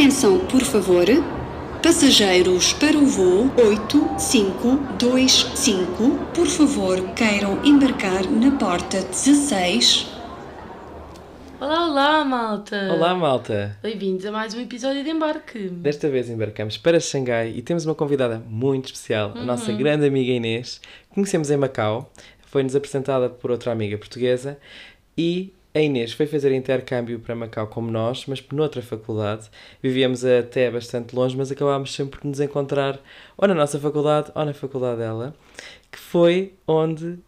[0.00, 1.04] Atenção, por favor.
[1.82, 10.06] Passageiros para o voo 8525, por favor, queiram embarcar na porta 16.
[11.60, 12.94] Olá, olá, malta!
[12.94, 13.76] Olá, malta!
[13.82, 15.68] Bem-vindos a mais um episódio de embarque.
[15.68, 19.44] Desta vez embarcamos para Xangai e temos uma convidada muito especial, a Uhum.
[19.44, 20.80] nossa grande amiga Inês,
[21.10, 22.10] que conhecemos em Macau,
[22.46, 24.56] foi-nos apresentada por outra amiga portuguesa
[25.14, 29.48] e a Inês foi fazer intercâmbio para Macau como nós, mas noutra faculdade.
[29.82, 32.98] Vivíamos até bastante longe, mas acabámos sempre por nos encontrar
[33.36, 35.34] ou na nossa faculdade ou na faculdade dela,
[35.90, 37.18] que foi onde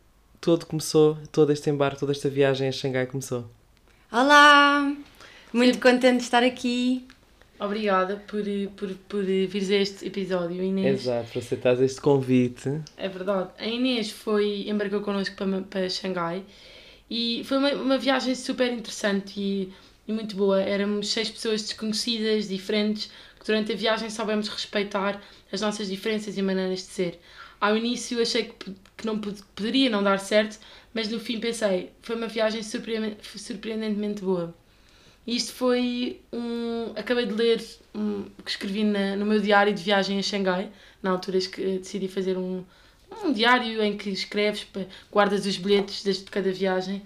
[0.40, 3.44] tudo começou, todo este embarque, toda esta viagem a Xangai começou.
[4.10, 4.92] Olá!
[5.52, 7.06] Muito contente de estar aqui.
[7.60, 8.42] Obrigada por,
[8.76, 11.02] por, por vires a este episódio, Inês.
[11.02, 12.80] Exato, por aceitares este convite.
[12.96, 13.50] É verdade.
[13.56, 16.42] A Inês foi, embarcou connosco para, para Xangai
[17.12, 19.72] e foi uma, uma viagem super interessante e,
[20.08, 20.60] e muito boa.
[20.60, 25.20] Éramos seis pessoas desconhecidas, diferentes, que durante a viagem soubemos respeitar
[25.52, 27.20] as nossas diferenças e maneiras de ser.
[27.60, 30.58] Ao início achei que, que não pod- poderia não dar certo,
[30.94, 34.54] mas no fim pensei, foi uma viagem surpreendente- surpreendentemente boa.
[35.26, 36.92] E Isto foi um.
[36.96, 37.62] Acabei de ler
[37.94, 40.70] um, que escrevi na, no meu diário de viagem a Xangai,
[41.02, 42.64] na altura que decidi fazer um,
[43.24, 44.66] um diário em que escreves,
[45.10, 47.02] guardas os bilhetes de cada viagem.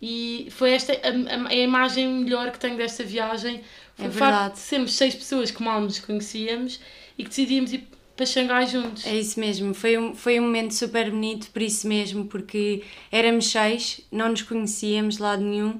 [0.00, 3.62] E foi esta a, a, a imagem melhor que tenho desta viagem.
[3.96, 6.80] Foi É o facto de sermos seis pessoas que mal nos conhecíamos
[7.16, 9.06] e que decidimos ir para Xangai juntos.
[9.06, 12.82] É isso mesmo, foi um, foi um momento super bonito por isso mesmo, porque
[13.12, 15.78] éramos seis, não nos conhecíamos de lado nenhum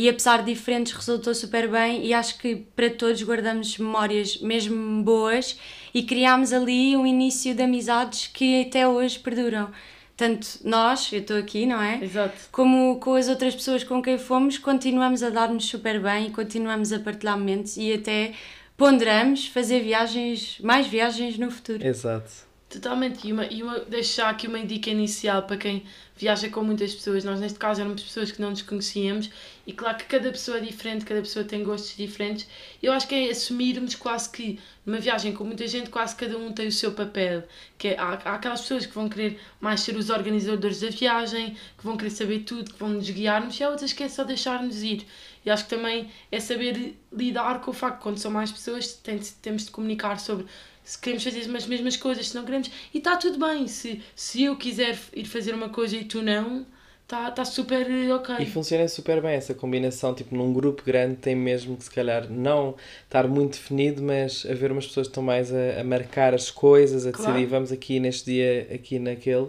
[0.00, 5.02] e apesar de diferentes resultou super bem e acho que para todos guardamos memórias mesmo
[5.02, 5.58] boas
[5.92, 9.70] e criámos ali um início de amizades que até hoje perduram.
[10.16, 12.02] Tanto nós, eu estou aqui, não é?
[12.02, 12.48] Exato.
[12.50, 16.94] como com as outras pessoas com quem fomos, continuamos a dar-nos super bem e continuamos
[16.94, 18.32] a partilhar momentos e até
[18.78, 21.86] ponderamos fazer viagens, mais viagens no futuro.
[21.86, 22.49] Exato.
[22.70, 25.82] Totalmente, e, uma, e uma, deixo já aqui uma dica inicial para quem
[26.16, 27.24] viaja com muitas pessoas.
[27.24, 29.28] Nós, neste caso, éramos pessoas que não nos conhecíamos,
[29.66, 32.46] e claro que cada pessoa é diferente, cada pessoa tem gostos diferentes.
[32.80, 36.52] Eu acho que é assumirmos quase que numa viagem com muita gente, quase cada um
[36.52, 37.42] tem o seu papel.
[37.76, 41.56] Que é, há, há aquelas pessoas que vão querer mais ser os organizadores da viagem,
[41.76, 44.22] que vão querer saber tudo, que vão nos guiar-nos, e há outras que é só
[44.22, 45.04] deixar-nos ir.
[45.44, 48.92] E acho que também é saber lidar com o facto que quando são mais pessoas,
[48.92, 50.46] tem, temos de comunicar sobre
[50.90, 53.68] se queremos fazer as mesmas coisas, se não queremos, e está tudo bem.
[53.68, 56.66] Se, se eu quiser ir fazer uma coisa e tu não,
[57.04, 58.34] está tá super eh, ok.
[58.40, 62.28] E funciona super bem essa combinação, tipo, num grupo grande tem mesmo que se calhar
[62.28, 62.74] não
[63.04, 67.06] estar muito definido, mas haver umas pessoas que estão mais a, a marcar as coisas,
[67.06, 67.34] a Claro.
[67.34, 69.46] decidir vamos aqui neste dia, aqui naquele,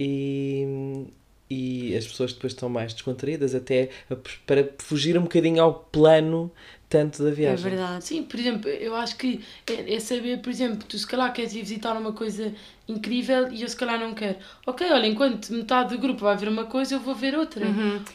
[0.00, 1.06] e,
[1.48, 3.88] e as pessoas depois estão mais descontraídas até
[4.44, 6.50] para fugir um bocadinho ao plano
[6.92, 7.70] tanto da É viagem.
[7.70, 8.04] verdade.
[8.04, 11.54] Sim, por exemplo, eu acho que é, é saber, por exemplo, tu se calhar queres
[11.54, 12.52] ir visitar uma coisa
[12.88, 14.36] incrível e eu se calhar não quero.
[14.66, 17.64] Ok, olha, enquanto metade do grupo vai ver uma coisa, eu vou ver outra.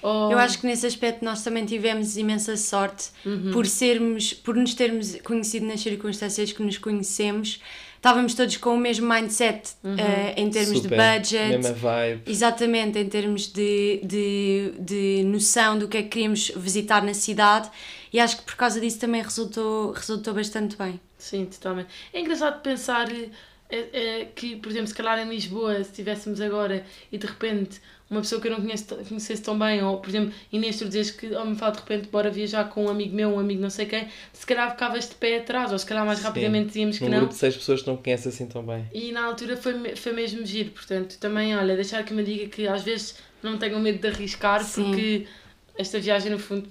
[0.04, 3.06] Ou- Eu acho que nesse aspecto nós também tivemos imensa sorte
[3.52, 7.60] por sermos, por nos termos conhecido nas circunstâncias que nos conhecemos.
[7.96, 12.22] Estávamos todos com o mesmo mindset eh, em termos Super, de budget, mesma vibe.
[12.28, 17.70] Exatamente, em termos de, de, de noção do que é que queríamos visitar na cidade
[18.12, 21.00] e acho que por causa disso também resultou, resultou bastante bem.
[21.18, 21.90] Sim, totalmente.
[22.14, 23.30] É engraçado pensar eh,
[23.70, 28.22] eh, que, por exemplo, se calhar em Lisboa, se estivéssemos agora e de repente uma
[28.22, 31.28] pessoa que eu não conheço, conhecesse tão bem, ou por exemplo, Inês, tu dizes que
[31.36, 33.86] oh, me fala de repente, bora viajar com um amigo meu, um amigo não sei
[33.86, 36.26] quem, se calhar ficavas de pé atrás, ou se calhar mais Sim.
[36.26, 37.18] rapidamente dizíamos que não.
[37.18, 38.88] grupo de seis pessoas que não conhecem assim tão bem.
[38.94, 42.66] E na altura foi, foi mesmo giro, portanto, também, olha, deixar que me diga que
[42.68, 44.86] às vezes não tenham medo de arriscar, Sim.
[44.86, 45.28] porque
[45.78, 46.70] esta viagem, no fundo,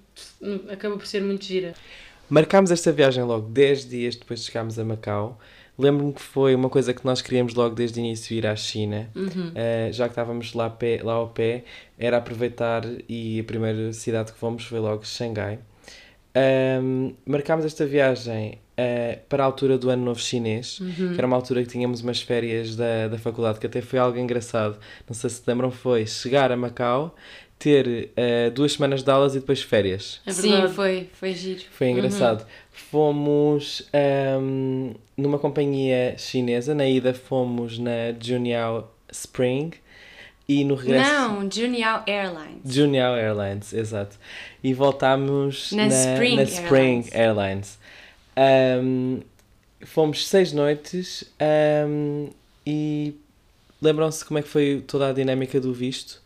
[0.71, 1.75] acaba por ser muito gira.
[2.29, 5.39] Marcámos esta viagem logo 10 dias depois de chegarmos a Macau.
[5.79, 9.11] Lembro-me que foi uma coisa que nós queríamos logo desde o início ir à China.
[9.15, 11.65] Uh, já que estávamos lá, pé, lá ao pé,
[11.99, 15.59] era aproveitar e a primeira cidade que fomos foi logo Xangai.
[16.83, 21.37] Um, marcámos esta viagem uh, para a altura do Ano Novo Chinês, que era uma
[21.37, 24.79] altura que tínhamos umas férias da, da faculdade, que até foi algo engraçado.
[25.09, 27.15] Não sei se lembram, foi chegar a Macau,
[27.59, 30.21] ter uh, duas semanas de aulas e depois férias.
[30.27, 31.63] É Sim, foi, foi giro.
[31.71, 32.47] Foi engraçado.
[32.71, 36.75] Fomos ahm, numa companhia chinesa.
[36.75, 39.73] Na ida fomos na Juniao Spring
[40.49, 41.11] e no regresso.
[41.11, 42.61] Não, Junior Airlines.
[42.65, 44.17] Juniao Airlines, exato.
[44.63, 47.15] E voltámos Na na, Spring na Spring Airlines.
[47.15, 47.79] Airlines.
[48.37, 49.21] Ahm,
[49.85, 52.29] fomos seis noites ahm,
[52.67, 53.15] e
[53.81, 56.23] lembram-se como é que foi toda a dinâmica do visto?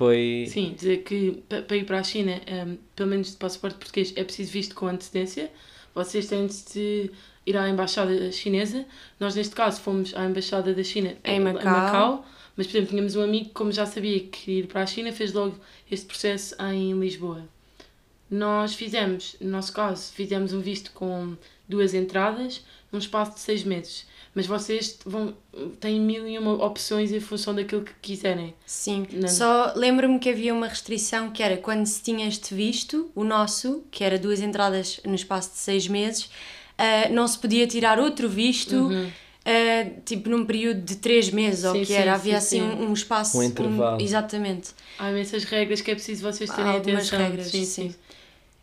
[0.00, 0.46] Foi.
[0.48, 4.12] Sim, dizer que pa- para ir para a China, um, pelo menos de passaporte português,
[4.16, 5.50] é preciso visto com antecedência,
[5.94, 7.10] vocês têm de
[7.44, 8.86] ir à embaixada chinesa.
[9.18, 12.26] Nós, neste caso, fomos à embaixada da China Em Macau.
[12.56, 15.12] Mas, por exemplo, tínhamos um amigo que, como já sabia que ir para a China,
[15.12, 15.54] fez logo
[15.90, 17.42] este processo em Lisboa.
[18.30, 21.36] Nós fizemos, no nosso caso, fizemos um visto com
[21.68, 24.06] duas entradas num espaço de seis meses.
[24.32, 25.34] Mas vocês vão,
[25.80, 28.54] têm mil e uma opções em função daquilo que quiserem.
[28.64, 29.26] Sim, Não.
[29.28, 33.82] só lembro-me que havia uma restrição que era quando se tinha este visto, o nosso,
[33.90, 36.30] que era duas entradas no espaço de seis meses,
[36.78, 38.90] ah, não se podia tirar outro visto,
[39.44, 42.60] ah, tipo num período de três meses, ou Sim, que sim, era, sim, havia assim
[42.60, 42.66] sim.
[42.66, 43.36] um, um espaço.
[43.36, 44.00] Um intervalo.
[44.00, 44.70] exatamente.
[44.96, 47.18] Há imensas regras que é preciso vocês terem Há algumas atenção.
[47.18, 47.94] regras, sim.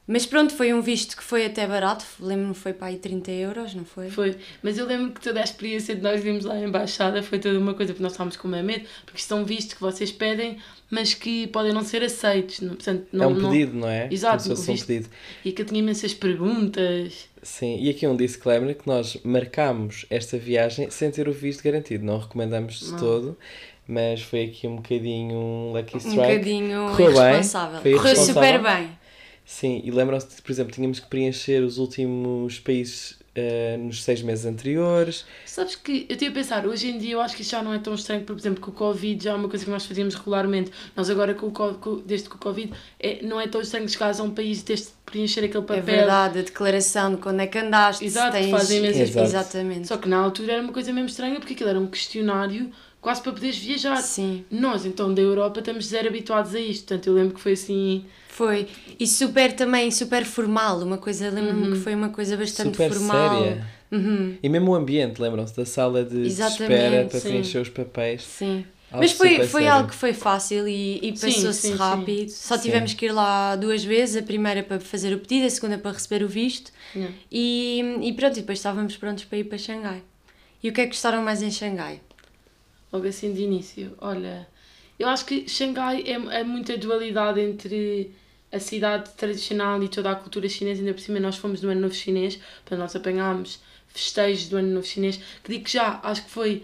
[0.10, 3.30] Mas pronto, foi um visto que foi até barato, lembro-me que foi para aí 30
[3.30, 4.10] euros, não foi?
[4.10, 4.38] Foi.
[4.64, 7.60] Mas eu lembro que toda a experiência de nós irmos lá à embaixada foi toda
[7.60, 10.60] uma coisa, porque nós estávamos com medo, porque estão vistos que vocês pedem,
[10.90, 12.62] mas que podem não ser aceitos.
[12.62, 14.08] Não, portanto, não, é um não- pedido, não é?
[14.10, 15.10] Exato, um visto- pedido.
[15.44, 17.28] E que eu tinha imensas perguntas.
[17.44, 22.06] Sim, e aqui um disclaimer que nós marcámos esta viagem sem ter o visto garantido.
[22.06, 22.98] Não recomendamos de Não.
[23.00, 23.38] todo,
[23.88, 26.18] mas foi aqui um bocadinho um lucky Um strike.
[26.22, 27.82] bocadinho Correu bem, irresponsável.
[27.82, 28.97] foi Correu super bem.
[29.50, 34.46] Sim, e lembram-se, por exemplo, tínhamos que preencher os últimos países eh, nos seis meses
[34.46, 35.24] anteriores.
[35.46, 37.74] Sabes que eu estive a pensar, hoje em dia eu acho que isso já não
[37.74, 39.86] é tão estranho, porque, por exemplo, com o Covid já é uma coisa que nós
[39.86, 40.70] fazíamos regularmente.
[40.98, 43.88] Nós agora, com o, co- com- desde que o Covid, é, não é tão estranho
[43.88, 45.84] chegares a um país e teres de preencher aquele É papel.
[45.84, 48.04] verdade, a declaração de quando é que andaste.
[48.04, 48.52] Exato, tens...
[48.52, 49.26] fazem imensas Exato.
[49.28, 49.88] Exatamente.
[49.88, 52.70] Só que na altura era uma coisa mesmo estranha, porque aquilo era um questionário
[53.08, 54.02] quase para poderes viajar.
[54.02, 56.88] Sim, Nós, então, da Europa, estamos zero habituados a isto.
[56.90, 58.04] Portanto, eu lembro que foi assim.
[58.28, 58.68] foi.
[59.00, 60.80] E super também, super formal.
[60.82, 61.72] Uma coisa, lembro-me Uhum.
[61.74, 63.30] que foi uma coisa bastante super formal.
[63.46, 63.66] séria.
[63.90, 67.30] Uhum, E mesmo o ambiente, lembram-se da sala de Exatamente, espera para sim.
[67.30, 68.24] preencher os papéis.
[68.24, 68.66] sim.
[68.92, 69.72] Algo Mas foi, foi sério.
[69.74, 71.76] algo que foi fácil e, e Sim, passou-se sim, sim.
[71.78, 72.30] rápido.
[72.30, 72.64] Só Sim.
[72.64, 75.92] tivemos que ir lá duas vezes, a primeira para fazer o pedido, a segunda para
[75.94, 76.72] receber o visto.
[77.32, 80.04] E, e pronto, e depois estávamos prontos para ir para Xangai.
[80.62, 82.02] E o que é que gostaram mais em Xangai?
[82.92, 83.94] Logo assim de início.
[84.00, 84.48] Olha,
[84.98, 88.12] eu acho que Xangai é, é muita dualidade entre
[88.52, 90.82] a cidade tradicional e toda a cultura chinesa.
[90.82, 94.70] Ainda por cima, nós fomos no Ano Novo Chinês, para nós apanhámos festejos do Ano
[94.70, 96.64] Novo Chinês, que digo que já, acho que foi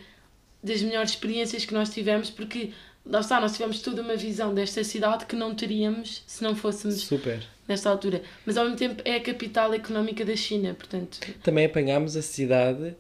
[0.64, 2.72] das melhores experiências que nós tivemos, porque
[3.06, 7.02] lá está, nós tivemos toda uma visão desta cidade que não teríamos se não fôssemos
[7.02, 7.44] Super.
[7.68, 8.22] nesta altura.
[8.46, 11.20] Mas ao mesmo tempo é a capital económica da China, portanto.
[11.44, 12.96] Também apanhámos a cidade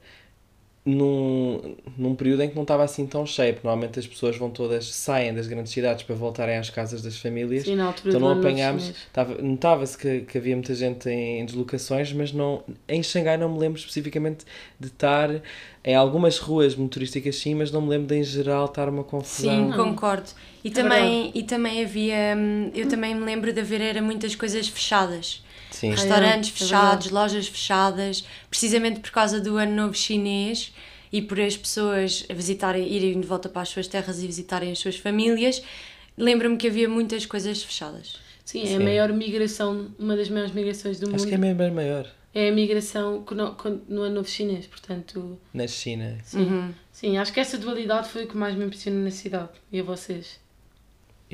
[0.85, 4.49] num, num período em que não estava assim tão cheio, porque normalmente as pessoas vão
[4.49, 7.63] todas, saem das grandes cidades para voltarem às casas das famílias.
[7.63, 8.93] Sim, na altura Então não apanhámos,
[9.41, 13.59] notava-se que, que havia muita gente em, em deslocações, mas não, em Xangai não me
[13.59, 14.45] lembro especificamente
[14.79, 15.29] de estar
[15.83, 19.69] em algumas ruas motorísticas sim, mas não me lembro de em geral estar uma confusão.
[19.69, 20.29] Sim, concordo.
[20.63, 22.35] E, É também, e também havia.
[22.37, 25.43] hum, Eu também me lembro de haver era muitas coisas fechadas.
[25.73, 25.89] Sim.
[25.89, 30.71] Restaurantes é, é fechados, lojas fechadas, precisamente por causa do Ano Novo Chinês
[31.11, 34.79] e por as pessoas visitarem, irem de volta para as suas terras e visitarem as
[34.79, 35.63] suas famílias.
[36.15, 38.17] Lembro-me que havia muitas coisas fechadas.
[38.45, 38.75] Sim, é Sim.
[38.75, 41.27] a maior migração, uma das maiores migrações do Acho mundo.
[41.27, 43.25] que é mesmo bem maior É a migração
[43.87, 46.17] no ano novo chinês, portanto, na China.
[46.23, 46.39] sim.
[46.39, 46.73] Uhum.
[46.91, 49.49] Sim, acho que essa dualidade foi o que mais me impressionou na cidade.
[49.71, 50.39] E a vocês?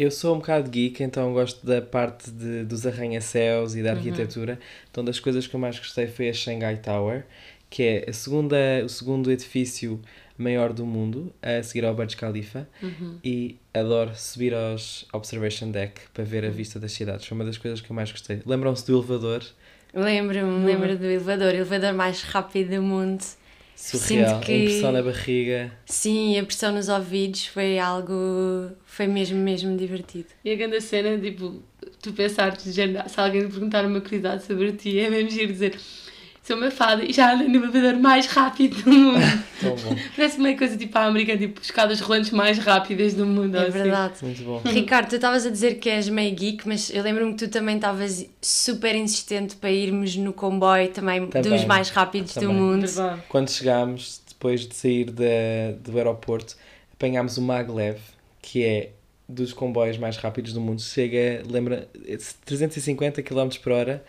[0.02, 3.80] Eu sou um bocado geek, então gosto da parte de, dos arranha-céus Uhum.
[3.80, 4.58] e da arquitetura.
[4.90, 7.26] Então, das coisas que eu mais gostei foi a Shanghai Tower,
[7.70, 10.00] que é a segunda, o segundo edifício
[10.38, 12.66] maior do mundo, a seguir ao Burj Khalifa.
[12.82, 13.18] Uhum.
[13.22, 16.50] E adoro subir aos Observation Deck para ver Uhum.
[16.50, 17.26] a vista das cidades.
[17.26, 18.42] Foi uma das coisas que eu mais gostei.
[18.46, 19.44] Lembram-se do elevador?
[19.94, 23.22] Lembro-me, lembro do elevador, o elevador mais rápido do mundo.
[23.82, 24.40] Surreal.
[24.42, 25.72] Que- A impressão na barriga.
[25.86, 28.72] Sim, a pressão nos ouvidos foi algo.
[28.86, 30.28] foi mesmo, mesmo divertido.
[30.44, 31.64] E a grande cena, tipo,
[32.02, 32.82] tu pensares, se
[33.20, 35.80] alguém te perguntar uma curiosidade sobre ti, é mesmo giro dizer
[36.50, 39.20] sou uma fada e já ando no elevador mais rápido do mundo.
[40.16, 43.56] Parece uma coisa tipo a americana, tipo, escadas rolantes mais rápidas do mundo.
[43.56, 43.72] É assim.
[43.72, 44.14] verdade.
[44.24, 44.62] Muito bom.
[44.66, 47.76] Ricardo, tu estavas a dizer que és meio geek, mas eu lembro-me que tu também
[47.76, 52.56] estavas super insistente para irmos no comboio também, Também, dos mais rápidos do também.
[52.56, 52.88] mundo.
[52.88, 53.22] Verdade.
[53.30, 55.24] Quando chegámos, depois de sair da,
[55.84, 56.56] do aeroporto,
[56.94, 58.00] apanhámos o Maglev,
[58.42, 58.90] que é
[59.28, 60.82] dos comboios mais rápidos do mundo.
[60.82, 61.88] Chega, lembra,
[62.46, 64.04] 350 km por hora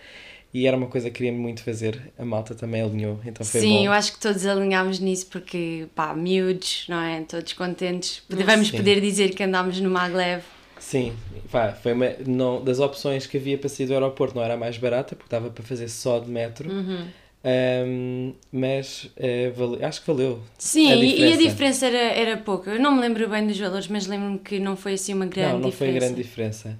[0.53, 2.13] e era uma coisa que queríamos muito fazer.
[2.19, 3.85] A malta também alinhou, então foi Sim, bom.
[3.87, 7.21] eu acho que todos alinhámos nisso porque, pá, miúdos, não é?
[7.23, 8.23] Todos contentes.
[8.29, 8.77] Vamos Sim.
[8.77, 10.43] poder dizer que andámos no Maglev.
[10.79, 11.13] Sim,
[11.53, 14.57] pá, foi uma, não, das opções que havia para sair do aeroporto não era a
[14.57, 16.71] mais barata, porque dava para fazer só de metro.
[16.71, 17.07] Uhum.
[17.43, 20.41] Ahm, mas eh, vale- acho que valeu.
[20.59, 21.87] Sim, A e- a diferença.
[21.87, 22.71] era, era pouca.
[22.73, 25.53] Eu não me lembro bem dos valores, mas lembro-me que não foi assim uma grande
[25.53, 25.93] não, não diferença.
[26.01, 26.79] foi grande diferença.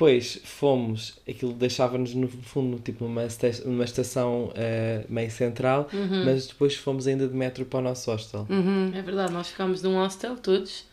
[0.00, 6.24] Depois fomos, aquilo deixava-nos no fundo tipo numa, esta- numa estação eh, meio central, Uhum.
[6.24, 8.46] mas depois fomos ainda de metro para o nosso hostel.
[8.48, 8.92] Uhum.
[8.94, 10.86] É verdade, nós ficámos num hostel, todos.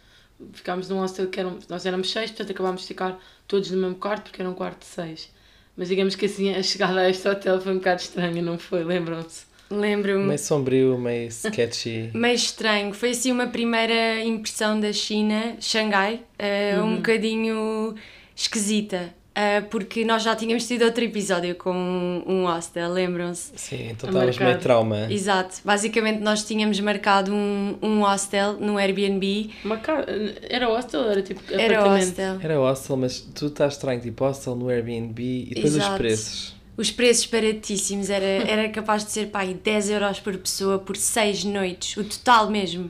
[0.52, 3.96] Ficámos num hostel que eram, nós éramos seis, portanto acabámos de ficar todos no mesmo
[3.96, 5.30] quarto, porque era um quarto de seis.
[5.78, 8.84] Mas digamos que assim, a chegada a este hotel foi um bocado estranha, não foi?
[8.84, 9.46] Lembram-se?
[9.72, 10.26] Lembro-me.
[10.26, 12.10] Meio sombrio, meio sketchy.
[12.16, 12.94] Meio estranho.
[12.94, 17.96] Foi assim uma primeira impressão da China, Xangai, eh, um bocadinho
[18.41, 19.13] esquisita.
[19.36, 23.51] eh, porque nós já tínhamos tido outro episódio com um, um hostel, lembram-se?
[23.56, 25.08] Sim, então estávamos meio trauma.
[25.12, 25.58] Exato.
[25.63, 29.51] Basicamente nós tínhamos marcado um, um hostel no Airbnb.
[29.63, 30.03] Uma ca...
[30.50, 32.08] Era hostel ou era tipo Era apartamento?
[32.08, 32.38] hostel.
[32.41, 35.98] Era hostel, mas tu estás estranho, tipo hostel no Airbnb e depois os Exato.
[35.98, 36.56] preços.
[36.75, 40.96] Os preços baratíssimos, era, era capaz de ser pá, aí 10 euros por pessoa por
[40.96, 42.89] 6 noites, o total mesmo.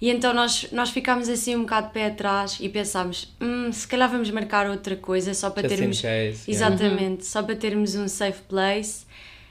[0.00, 3.88] E então nós, nós ficámos assim um bocado de pé atrás e pensámos, hum, se
[3.88, 6.00] calhar vamos marcar outra coisa só para Just termos.
[6.00, 6.76] case, yeah.
[6.76, 9.06] Exatamente, só para termos um safe place.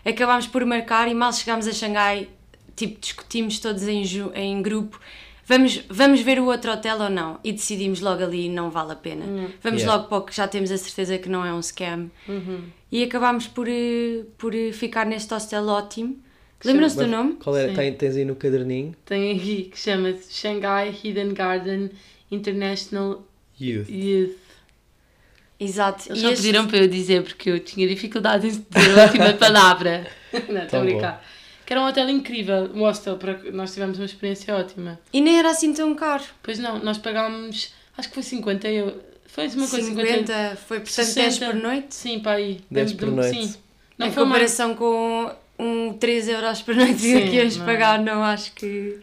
[0.05, 2.29] Acabámos por marcar e mal chegámos a Xangai,
[2.75, 4.03] tipo, discutimos todos em,
[4.35, 4.99] em grupo.
[5.47, 7.39] Vamos, vamos ver o outro hotel ou não?
[7.43, 9.25] E decidimos logo ali, não vale a pena.
[9.63, 9.85] Vamos Yeah.
[9.95, 12.09] logo para o que já temos a certeza que não é um scam.
[12.27, 12.63] Uhum.
[12.91, 16.17] E acabámos por, eh, por eh, ficar neste hostel ótimo.
[16.63, 17.33] Lembram-se do nome?
[17.33, 17.73] Qual era?
[17.73, 18.95] Tem- tens aí no caderninho?
[19.05, 21.89] Tem aqui que chama-se Shanghai Hidden Garden
[22.31, 23.23] International
[23.59, 23.87] Youth.
[23.89, 24.35] Youth.
[25.59, 26.09] Exato.
[26.09, 29.03] Eles E só este- pediram para eu dizer porque eu tinha dificuldade em dizer a
[29.05, 30.07] última palavra.
[30.49, 31.25] Não, estou a brincar.
[31.65, 33.39] Que era um hotel incrível, um hostel, para...
[33.51, 34.99] nós tivemos uma experiência ótima.
[35.11, 36.23] E nem era assim tão caro.
[36.43, 38.95] Pois não, nós pagámos, acho que foi 50 euros.
[39.27, 41.45] Foi uma coisa 50, 50 foi portanto 10 60.
[41.51, 41.95] por noite.
[41.95, 42.61] Sim, para aí.
[42.69, 43.47] 10 Lembro-me por noite.
[43.47, 43.55] Sim.
[43.97, 44.33] Não em foi mais.
[44.33, 47.65] comparação com um 3 euros por noite Sim, que íamos não.
[47.65, 48.99] pagar, não acho que.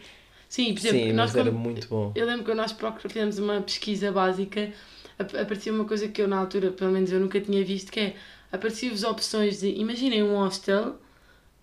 [0.49, 2.11] Sim, por exemplo, Sim, nós era quando- muito bom.
[2.15, 4.71] Eu lembro que nós fizemos uma pesquisa básica,
[5.17, 7.99] ap- aparecia uma coisa que eu na altura, pelo menos eu nunca tinha visto, que
[7.99, 8.15] é,
[8.51, 10.95] apareciam-vos opções de, imaginem um hostel,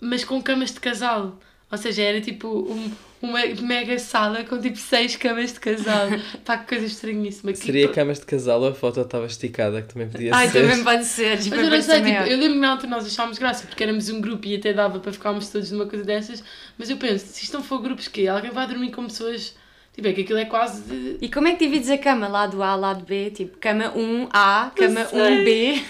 [0.01, 1.39] mas com camas de casal.
[1.71, 2.91] Ou seja, era tipo um-
[3.23, 6.09] uma mega sala com tipo seis camas de casal.
[6.45, 7.53] Pá, que coisa estranhíssima.
[7.53, 10.63] Que- Seria camas de casal ou a foto estava esticada, que também podia Ai, ser.
[10.63, 11.37] também pode ser.
[11.37, 12.27] Mas eu não sei, tipo, maior.
[12.29, 14.99] eu lembro que na altura nós achámos graça porque éramos um grupo e até dava
[15.01, 16.43] para ficarmos todos numa coisa dessas,
[16.79, 19.55] mas eu penso, se isto não for grupos que alguém vai dormir com pessoas,
[19.93, 22.29] tipo, é que aquilo é quase de, E como é que divides a cama?
[22.29, 23.31] Lado A, lado B?
[23.31, 25.19] Tipo, cama 1A, cama sei.
[25.21, 25.83] 1B.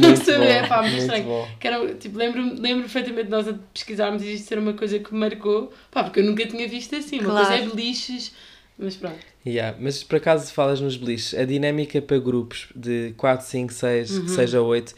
[0.00, 1.24] não Muito saber, é bom, pá, muito estranho.
[1.24, 1.48] bom.
[1.60, 4.98] Que era, tipo, lembro, lembro perfeitamente de nós a pesquisarmos e isto ser uma coisa
[4.98, 7.20] que me marcou, pá, porque eu nunca tinha visto assim.
[7.20, 7.46] Uma Claro.
[7.48, 8.32] coisa é beliches,
[8.78, 9.16] mas pronto.
[9.46, 14.10] Yeah, mas por acaso falas nos beliches, a dinâmica para grupos de 4, 5, 6,
[14.10, 14.24] Uhum.
[14.24, 14.92] que seja 8,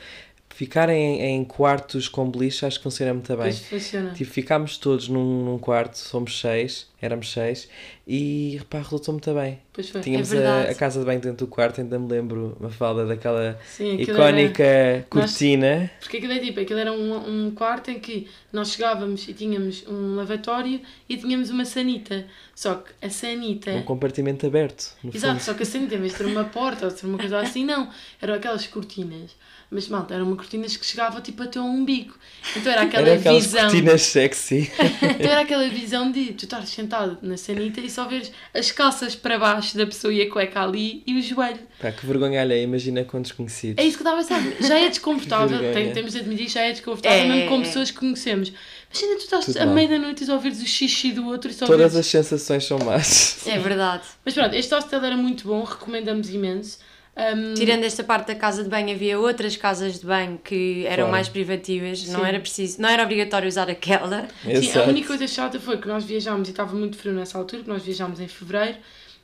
[0.58, 3.52] ficarem em, em quartos com beliche acho que funciona muito bem.
[3.52, 4.10] Funciona.
[4.10, 7.68] Tipo, ficámos todos num, num quarto, somos seis, éramos seis,
[8.04, 9.60] e repá, resultou muito bem.
[9.68, 10.00] Depois foi.
[10.00, 13.06] Tínhamos É a, a casa de banho dentro do quarto, ainda me lembro, uma falda
[13.06, 15.88] daquela Sim, icónica Era, cortina.
[16.00, 19.86] porque aquilo é tipo, aquilo era um, um quarto em que nós chegávamos e tínhamos
[19.86, 22.26] um lavatório e tínhamos uma sanita.
[22.52, 23.70] Só que a sanita.
[23.70, 25.42] Um compartimento aberto, no Exato, fundo.
[25.44, 27.64] só que a sanita, em vez de ter uma porta ou ter uma coisa assim,
[27.64, 27.88] não.
[28.20, 29.36] Eram aquelas cortinas.
[29.70, 32.14] Mas, malta, eram cortinas que chegavam tipo até ao umbigo.
[32.56, 33.60] Então era aquela Era aquelas visão.
[33.64, 34.70] cortinas sexy.
[35.18, 39.14] Então era aquela visão de tu estares sentado na sanita e só veres as calças
[39.14, 41.58] para baixo da pessoa e a cueca ali e o joelho.
[41.78, 43.82] Pá, que vergonha alheia, imagina com desconhecidos.
[43.84, 44.66] É isso que eu estava a pensar.
[44.66, 47.64] Já é desconfortável, tem- temos de admitir já é desconfortável, É, mesmo com é.
[47.64, 48.50] pessoas que conhecemos.
[48.90, 49.74] Imagina tu estás Tudo à mal.
[49.74, 51.96] meia-noite e só ouvires o xixi do outro e só Todas ouvires...
[51.96, 53.46] as sensações são más.
[53.46, 54.04] É verdade.
[54.24, 56.78] Mas pronto, este hostel era muito bom, recomendamos imenso.
[57.18, 61.04] Um, Tirando esta parte da casa de banho, havia outras casas de banho que eram
[61.06, 61.12] Fora.
[61.12, 62.26] mais privativas, não Sim.
[62.26, 64.28] era preciso, não era obrigatório usar aquela.
[64.42, 64.88] Sim, a Exato.
[64.88, 67.82] única coisa chata foi que nós viajámos e estava muito frio nessa altura, que nós
[67.82, 68.78] viajámos em fevereiro,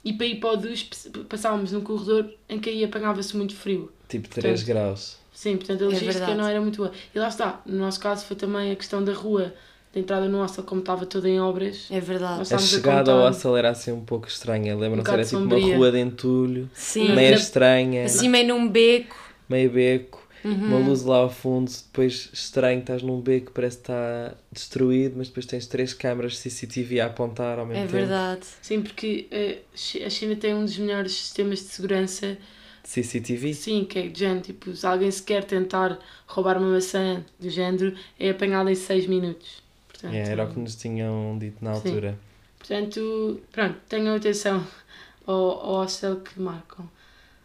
[0.05, 0.89] e para ir para o duche
[1.29, 3.93] passávamos num corredor em que aí apanhava-se muito frio.
[4.09, 5.17] Tipo 3 Portanto, graus.
[5.33, 6.35] Sim, portanto a É logística verdade.
[6.39, 6.93] não era muito boa.
[7.15, 9.55] E lá está, no nosso caso foi também a questão da rua,
[9.95, 11.87] da entrada no hostel, como estava toda em obras.
[11.91, 12.41] É verdade.
[12.41, 14.75] A estávamos a chegada ao hostel era assim um pouco estranha.
[14.75, 14.97] Lembram-se?
[14.99, 15.67] bocado era tipo sombria.
[15.67, 19.17] uma rua de entulho, Sim, meio na- estranha, assim meio num beco.
[19.49, 20.67] meio beco, Uhum.
[20.67, 25.29] uma luz lá ao fundo, depois estranho, estás num beco parece que está destruído, mas
[25.29, 27.97] depois tens três câmaras CCTV a apontar ao mesmo É tempo.
[27.97, 28.47] verdade.
[28.61, 29.59] Sim, porque eh,
[30.05, 32.37] a China tem um dos melhores sistemas de segurança.
[32.83, 33.55] CCTV?
[33.55, 37.49] Sim, que é de género, tipo, se alguém se quer tentar roubar uma maçã do
[37.49, 39.63] género, é apanhado em 6 minutos.
[40.05, 41.89] Portanto, É, era o que nos tinham dito na Sim.
[41.89, 42.19] altura.
[42.59, 44.67] Portanto, pronto, tenham atenção
[45.27, 46.89] ao, ao hostel que marcam.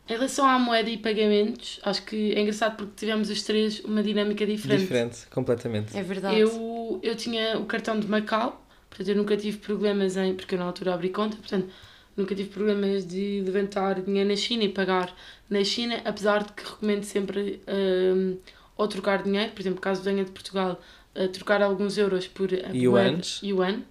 [0.08, 4.02] Em relação à moeda e pagamentos, acho que é engraçado porque tivemos os três uma
[4.02, 4.82] dinâmica diferente.
[4.82, 5.96] Diferente, completamente.
[5.96, 6.40] É verdade.
[6.40, 10.34] Eu, eu tinha o cartão de Macau, portanto eu nunca tive problemas em.
[10.34, 11.70] porque eu na altura abri conta, portanto
[12.18, 15.16] nunca tive problemas de levantar dinheiro na China e pagar
[15.50, 18.38] na China, apesar de que recomendo sempre um,
[18.76, 20.82] ou trocar dinheiro, por exemplo, caso venha de Portugal,
[21.20, 23.82] uh, trocar alguns euros por a moeda Yuan,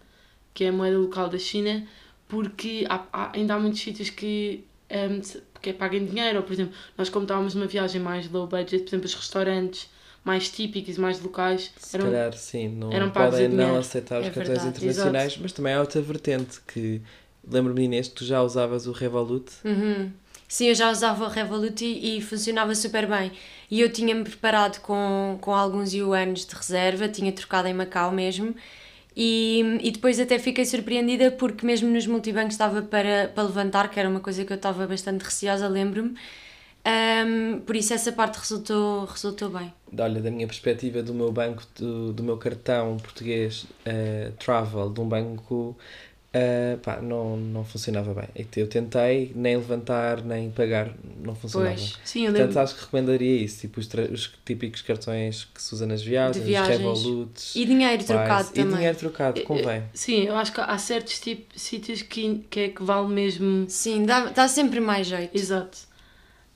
[0.54, 1.87] que é a moeda local da China,
[2.28, 6.42] porque há, há- ainda há muitos sítios que, um, se- que é paguem dinheiro, ou
[6.44, 9.88] por exemplo, nós como estávamos numa viagem mais low budget, por exemplo, os restaurantes
[10.25, 14.26] mais típicos mais locais Se eram calhar sim, não eram podem a não aceitar os
[14.26, 17.00] É cartões verdade, internacionais, mas também há outra vertente que
[17.50, 19.50] lembro-me Inês que tu já usavas o Revolut.
[19.64, 20.11] Uhum.
[20.49, 23.31] Sim, eu já usava o Revolut e, e funcionava super bem.
[23.71, 28.55] E eu tinha-me preparado com, com alguns yuanes de reserva, tinha trocado em Macau mesmo.
[29.14, 34.00] E, e depois até fiquei surpreendida porque mesmo nos multibancos estava para, para levantar, que
[34.00, 36.14] era uma coisa que eu estava bastante receosa, lembro-me.
[36.85, 39.73] Ahm, por isso essa parte resultou, resultou bem.
[39.99, 45.00] Olha, da minha perspectiva do meu banco, do, do meu cartão português eh, Travel, de
[45.00, 45.76] um banco,
[46.40, 48.28] eh, pá, não, não funcionava bem.
[48.57, 51.75] Eu tentei nem levantar, nem pagar, não funcionava.
[51.75, 51.99] Pois.
[52.04, 52.62] Sim, eu Portanto, lembro.
[52.62, 56.78] acho que recomendaria isso, tipo os, os típicos cartões que se usa nas viagens, viagens.
[56.80, 58.76] os Revoluts, E dinheiro Wise, trocado e também.
[58.76, 59.83] dinheiro trocado, convém.
[59.92, 63.66] Sim, eu acho que há certos tipos, sítios que, que é que vale mesmo.
[63.68, 65.37] Sim, dá, dá sempre mais jeito.
[65.37, 65.78] Exato.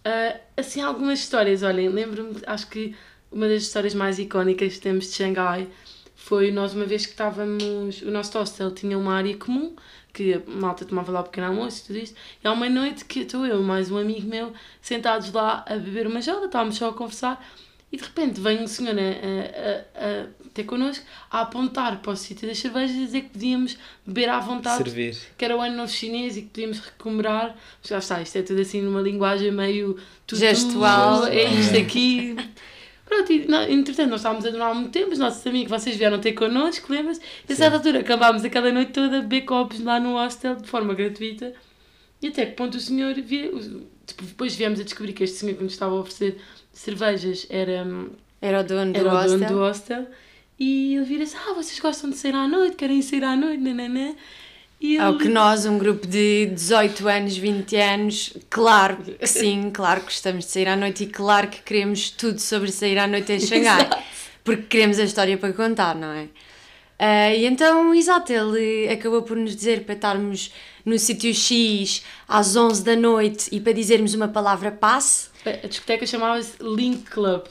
[0.04, 2.94] Ah, assim, algumas histórias, olhem, lembro-me, acho que
[3.30, 5.66] uma das histórias mais icónicas que temos de Xangai
[6.24, 9.74] foi nós, uma vez que estávamos, o nosso hostel tinha uma área comum,
[10.12, 13.04] que a malta tomava lá o pequeno almoço e tudo isto, e há uma noite
[13.04, 16.76] que estou eu e mais um amigo meu sentados lá a beber uma gelada, estávamos
[16.76, 17.44] só a conversar,
[17.90, 22.12] e de repente vem um senhor a, a, a, a ter connosco a apontar para
[22.12, 23.76] o sítio das cervejas e dizer que podíamos
[24.06, 25.16] beber à vontade Servir.
[25.36, 27.54] que era o ano novo chinês e que podíamos recomemorar.
[27.82, 31.26] Mas lá está, isto é tudo assim numa linguagem meio tutu, Gestual.
[31.26, 32.36] É isto aqui.
[33.12, 35.96] Pronto, e, não, entretanto, nós estávamos a durar há muito tempo, os nossos amigos, vocês
[35.96, 37.20] vieram ter connosco, lembras?
[37.46, 40.66] E a certa altura acabámos aquela noite toda a beber copos lá no hostel de
[40.66, 41.52] forma gratuita.
[42.22, 43.50] E até que ponto o senhor via.
[44.06, 46.38] tipo, Depois viemos a descobrir que este senhor que nos estava a oferecer
[46.72, 49.38] cervejas era, hum, Era o dono do era o hostel.
[49.38, 50.06] dono do hostel.
[50.58, 54.14] E ele vira-se: Ah, vocês gostam de sair à noite, querem sair à noite, nananã.
[55.00, 60.06] Ao que nós, um grupo de 18 anos, 20 anos, claro, que sim, claro que
[60.06, 63.40] gostamos de sair à noite e claro que queremos tudo sobre sair à noite em
[63.40, 63.88] Xangai.
[64.42, 66.26] Porque queremos a história para contar, não é?
[66.98, 70.52] Ah, e então, exato, ele acabou por nos dizer para estarmos
[70.84, 75.28] no sítio X às 11 da noite e para dizermos uma palavra passe.
[75.44, 77.42] A discoteca chamava-se Link Club.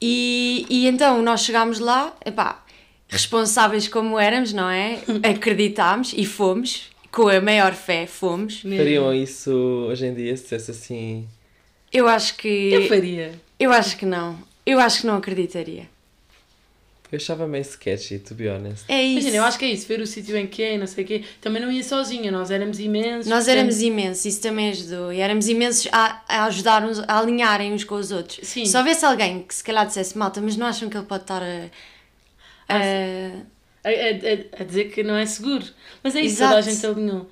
[0.00, 2.63] E, e então nós chegámos lá, epá,
[3.08, 4.98] responsáveis como éramos, não é?
[5.22, 8.60] Acreditámos e fomos, com a maior fé fomos.
[8.62, 9.50] Fariam isso
[9.88, 11.28] hoje em dia se dissesse assim.
[11.92, 12.72] Eu acho que.
[12.72, 13.32] Eu faria.
[13.58, 14.38] Eu acho que não.
[14.66, 15.92] Eu acho que não acreditaria.
[17.12, 18.84] Eu achava meio sketchy, to be honest.
[18.88, 19.12] É isso.
[19.20, 21.06] Imagina, eu acho que é isso, ver o sítio em que é, não sei o
[21.06, 21.22] quê.
[21.40, 23.26] Também não ia sozinha, nós éramos imensos.
[23.26, 25.12] Nós portanto- éramos imensos, isso também ajudou.
[25.12, 28.40] E éramos imensos a, a ajudar uns, a alinharem uns com os outros.
[28.48, 28.64] Sim.
[28.64, 31.40] Se houvesse alguém que se calhar dissesse malta, mas não acham que ele pode estar
[31.40, 31.66] a.
[32.68, 33.42] a-
[33.84, 35.64] A, a- a- a dizer que não é seguro.
[36.02, 36.54] Mas é isso, Exato.
[36.56, 37.30] toda a gente alinhou.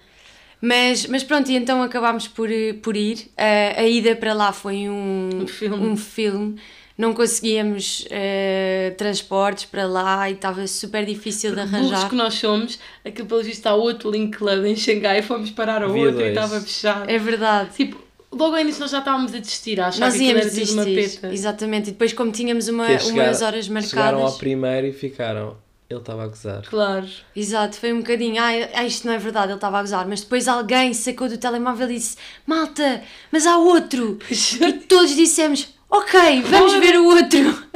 [0.60, 2.48] Mas, mas pronto, e então acabámos por,
[2.82, 3.30] por ir.
[3.36, 5.86] A, a ida para lá foi um, Um filme.
[5.86, 6.60] um filme.
[6.96, 12.08] Não conseguíamos eh, transportes para lá e estava super difícil de Burros arranjar.
[12.10, 15.88] que nós somos, aquilo pelo visto há outro Link Club em Xangai, fomos parar ao
[15.90, 17.10] Havia outro e estava fechado.
[17.10, 17.70] É verdade.
[17.74, 17.96] Tipo,
[18.32, 20.72] logo ao início nós já estávamos a desistir, a achar Nós que íamos era tudo
[20.72, 21.20] uma desistir.
[21.20, 21.32] peta.
[21.34, 21.88] Exatamente.
[21.88, 24.36] E depois, como tínhamos uma, é chegar- umas horas Chegaram ao marcadas.
[24.38, 25.56] primeiro e ficaram.
[25.90, 26.62] Ele estava a gozar.
[26.62, 27.06] Claro.
[27.36, 28.40] Exato, foi um bocadinho.
[28.42, 30.08] Ah, ah, isto não é verdade, ele estava a gozar.
[30.08, 32.16] Mas depois alguém sacou do telemóvel e disse:
[32.46, 34.18] Malta, mas há outro.
[34.30, 37.68] e todos dissemos: Ok, vamos ver o outro.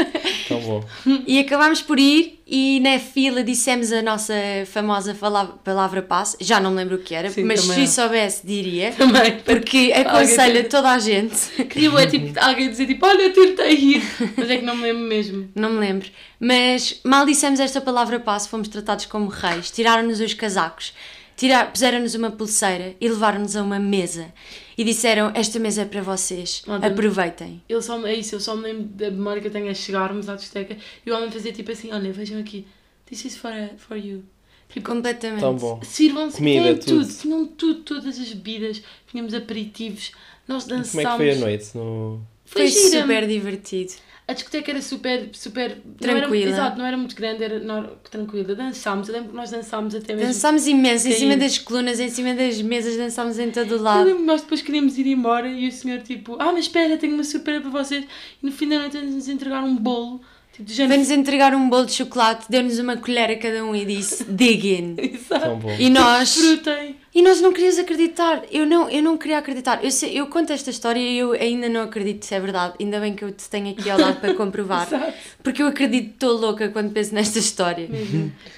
[0.48, 0.84] Tão bom.
[1.26, 4.32] E acabámos por ir e na fila dissemos a nossa
[4.64, 5.14] famosa
[5.62, 6.34] palavra passe.
[6.40, 7.86] Já não me lembro o que era, Sim, mas se também.
[7.86, 8.92] soubesse, diria.
[8.92, 9.38] Também.
[9.44, 11.36] Porque aconselho a toda a gente.
[11.64, 14.02] Queria é tipo, alguém dizer tipo, olha, eu tentei ir.
[14.34, 15.50] Mas é que não me lembro mesmo.
[15.54, 16.08] Não me lembro.
[16.40, 19.70] Mas mal dissemos esta palavra passe, fomos tratados como reis.
[19.70, 20.94] Tiraram-nos os casacos,
[21.36, 24.32] tirar- puseram-nos uma pulseira e levaram-nos a uma mesa.
[24.76, 27.62] E disseram: Esta mesa é para vocês, aproveitem.
[27.68, 30.28] Eu só, é isso, eu só me lembro da memória que eu tenho a chegarmos
[30.28, 32.66] à discoteca e o homem fazia tipo assim, olha, vejam aqui,
[33.06, 34.22] this is for, for you.
[34.68, 35.40] Tipo, Completamente.
[35.40, 35.80] Tão bom.
[35.82, 37.06] sirvam-se, Comida, tudo.
[37.06, 40.12] tudo, tinham tudo, todas as bebidas, tínhamos aperitivos,
[40.46, 40.90] nós dançámos.
[40.90, 41.70] Como é que foi a noite?
[41.74, 42.20] No...
[42.44, 43.00] Foi gira.
[43.02, 43.92] super divertido.
[44.28, 45.78] A discoteca era super, super...
[46.00, 46.50] Não era, Tranquila.
[46.50, 48.56] exato, não era muito grande, era não, tranquila.
[48.56, 50.26] Dançámos, eu lembro que nós dançámos até mesmo...
[50.26, 53.82] Dançámos imenso, em cima das colunas, em cima das mesas, dançámos em todo o Eu
[53.82, 54.04] lado.
[54.04, 57.14] lembro que nós depois queríamos ir embora e o senhor tipo, ah, mas espera, tenho
[57.14, 58.04] uma surpresa para vocês.
[58.42, 60.20] E no fim da noite nos entregaram um bolo,
[60.52, 60.88] Tipo, de género.
[60.94, 64.66] Veio-nos entregar um bolo de chocolate, deu-nos uma colher a cada um e disse dig
[64.74, 64.96] in.
[65.14, 65.58] Exato.
[65.78, 66.96] E nós, Desfrutem.
[67.18, 68.42] E nós não queríamos acreditar.
[68.52, 69.82] Eu não, eu não queria acreditar.
[69.82, 72.74] Eu, sei- eu conto esta história e eu ainda não acredito se é verdade.
[72.78, 74.86] Ainda bem que eu te tenho aqui ao lado para comprovar.
[74.86, 75.14] Exato.
[75.42, 77.88] Porque eu acredito, estou louca quando penso nesta história.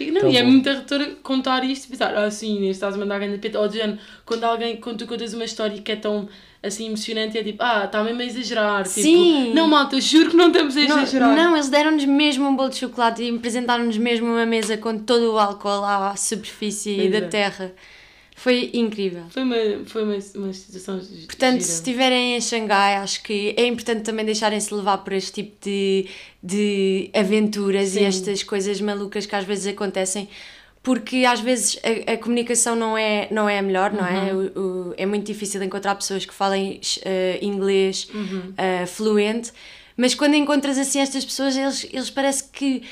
[0.00, 0.50] E, não, Tão e é bom.
[0.50, 3.60] muita retora contar isto e pensar, ah, sim, estás a mandar grande peta.
[3.60, 6.28] Ou género, quando alguém, quando tu contas uma história que é tão
[6.60, 8.84] assim emocionante, é tipo, ah, está mesmo a exagerar.
[8.86, 9.44] Sim.
[9.44, 11.36] Tipo, não, malta, juro que não estamos a Não, exagerar.
[11.36, 15.34] não, eles deram-nos mesmo um bolo de chocolate e apresentaram-nos mesmo uma mesa com todo
[15.34, 17.20] o álcool à superfície Pois da é.
[17.20, 17.72] terra.
[18.38, 19.24] Foi incrível.
[19.30, 21.64] Foi uma, foi uma, uma situação Portanto, gira.
[21.64, 26.06] se estiverem em Xangai, acho que é importante também deixarem-se levar por este tipo de,
[26.42, 28.00] de aventuras Sim.
[28.00, 30.28] e estas coisas malucas que às vezes acontecem,
[30.82, 34.32] porque às vezes a, a comunicação não é, não é a melhor, não é?
[34.32, 34.50] Uhum.
[34.54, 38.52] O, o- é muito difícil encontrar pessoas que falem eh, inglês Uhum.
[38.56, 39.52] eh, fluente,
[39.96, 42.82] mas quando encontras assim estas pessoas, eles, eles parece que.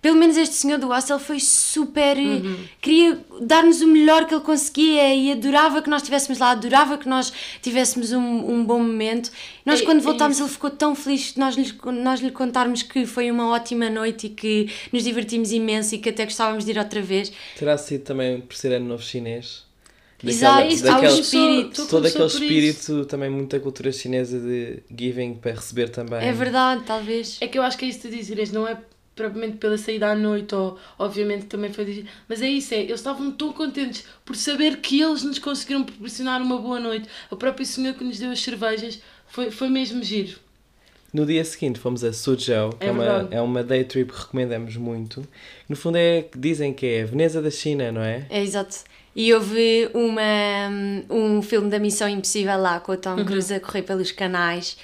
[0.00, 2.16] Pelo menos este senhor do hostel foi super.
[2.16, 2.56] Uhum.
[2.80, 7.08] queria dar-nos o melhor que ele conseguia e adorava que nós estivéssemos lá, adorava que
[7.08, 9.30] nós tivéssemos um, um bom momento.
[9.66, 10.44] Nós, É- quando é voltámos, isso.
[10.44, 14.28] ele ficou tão feliz que nós lhe, nós lhe contarmos que foi uma ótima noite
[14.28, 17.32] e que nos divertimos imenso e que até gostávamos de ir outra vez.
[17.58, 19.66] Terá sido também por ser ano novo chinês?
[20.24, 21.86] Exato, Daquela- um daquela- espírito.
[21.86, 26.20] Todo aquele espírito, também muita cultura chinesa de giving para receber também.
[26.20, 27.36] É verdade, talvez.
[27.40, 28.76] É que eu acho que é isso que tu dizes, não é
[29.18, 33.00] propriamente pela saída à noite, ou obviamente também foi dizer, mas é isso, é, eles
[33.00, 37.08] estavam tão contentes por saber que eles nos conseguiram proporcionar uma boa noite.
[37.30, 40.38] O próprio senhor que nos deu as cervejas foi, foi mesmo giro.
[41.12, 44.18] No dia seguinte fomos a Suzhou, que É é, uma, é uma day trip que
[44.20, 45.26] recomendamos muito.
[45.68, 48.26] No fundo é, dizem que é a Veneza da China, não é?
[48.30, 48.76] É exato.
[49.16, 50.22] E houve uma,
[51.10, 53.00] um filme da Missão Impossível lá com o Uhum.
[53.00, 54.76] Tom Cruise a correr pelos canais.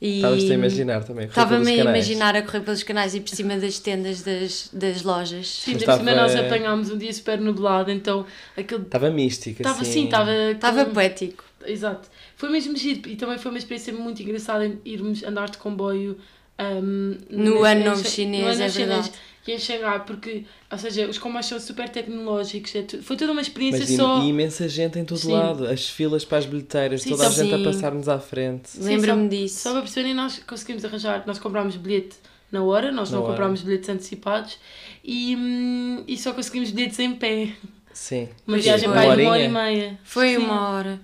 [0.00, 1.26] Estavas-te a imaginar também.
[1.26, 5.48] Estava-me a imaginar a correr pelos canais e por cima das tendas das, das lojas.
[5.48, 8.82] Sim, ainda por cima estava- nós apanhámos um dia super nublado, então aquele.
[8.82, 9.90] Estava mística, Estava assim.
[9.90, 10.32] assim, estava.
[10.52, 11.44] Estava poético.
[11.66, 12.08] Exato.
[12.36, 16.18] Foi mesmo giro e também foi uma experiência muito engraçada em irmos andar de comboio
[16.60, 19.12] um, No Ano Novo Chinês, no Ano é Novo Chinês verdade.
[19.52, 23.40] Em Xangai, porque, ou seja, os comboios são super tecnológicos, é tu- foi toda uma
[23.40, 24.22] experiência Mas só.
[24.22, 25.32] e imensa gente em todo Sim.
[25.32, 27.44] lado, as filas para as bilheteiras, Sim, toda a sim.
[27.50, 28.68] gente a passar-nos à frente.
[28.70, 29.58] Sim, Lembro-me só- disso.
[29.60, 32.16] Só para perceberem, nós conseguimos arranjar, nós comprámos bilhete
[32.50, 33.32] na hora, nós Na não hora.
[33.34, 34.58] comprámos bilhetes antecipados
[35.04, 37.50] e, hum, e só conseguimos bilhetes em pé.
[37.92, 38.28] Sim.
[38.46, 38.98] Uma viagem foi.
[38.98, 39.98] para aí de Uma uma hora e meia.
[40.04, 40.36] Foi Sim.
[40.38, 41.00] uma hora.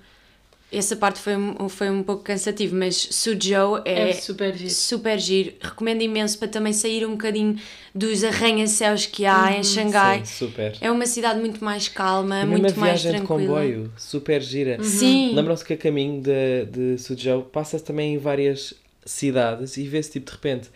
[0.72, 4.70] Essa parte foi, um- foi um pouco cansativo, mas Suzhou é, É super giro.
[4.70, 5.52] super giro.
[5.60, 7.56] Recomendo imenso para também sair um bocadinho
[7.94, 10.22] dos arranha-céus que há em Xangai.
[10.24, 10.76] Sim, super.
[10.80, 13.48] É uma cidade muito mais calma, E muito mais viagem de tranquila.
[13.60, 14.82] comboio, super gira.
[14.82, 15.34] Sim.
[15.34, 18.72] Lembram-se que a caminho de, de Suzhou passa-se também em várias
[19.04, 20.68] cidades e vê-se tipo de repente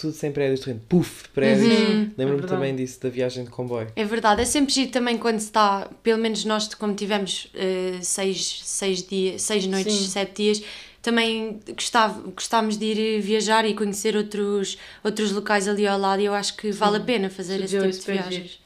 [0.00, 1.70] tudo sem prédios, de repente, puf, prédios.
[1.72, 2.46] é Lembro-me verdade.
[2.48, 3.88] também disso da viagem de comboio.
[3.94, 7.98] É verdade, é sempre giro também quando se está, pelo menos nós, como tivemos eh,
[8.02, 10.08] seis, seis, dias, seis noites, Sim.
[10.08, 10.62] sete dias,
[11.00, 16.24] também gostava, gostávamos de ir viajar e conhecer outros, outros locais ali ao lado e
[16.24, 18.34] eu acho que vale a pena fazer esse Suzhou é tipo de viagens.
[18.50, 18.64] giro.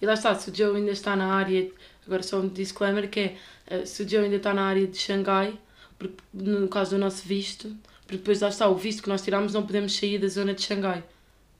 [0.00, 1.70] E lá está, se o Joe ainda está na área,
[2.06, 3.36] agora só um disclaimer que é,
[3.68, 5.54] eh, se o Joe ainda está na área de Xangai,
[5.98, 7.74] porque, no caso do nosso visto,
[8.06, 10.62] porque depois lá está, o visto que nós tiramos não podemos sair da zona de
[10.62, 11.02] Xangai.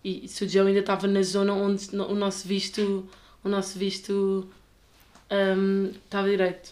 [0.04, 3.09] E se o Joe ainda estava na zona onde o nosso visto,
[3.42, 4.48] o nosso visto
[5.30, 6.70] hum, estava direito.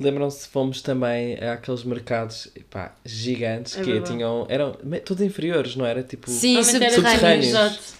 [0.00, 4.10] Lembram-se fomos também àqueles mercados epá, gigantes É que verdade.
[4.10, 4.46] tinham.
[4.48, 4.72] eram
[5.04, 6.02] todos inferiores, não era?
[6.02, 7.94] Tipo, Sim, era subterrâneos.